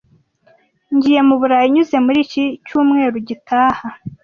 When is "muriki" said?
2.05-2.43